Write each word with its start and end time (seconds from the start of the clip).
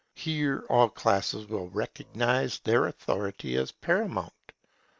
Here 0.15 0.65
all 0.67 0.89
classes 0.89 1.45
will 1.45 1.69
recognize 1.69 2.57
their 2.57 2.87
authority 2.87 3.55
as 3.55 3.71
paramount. 3.71 4.51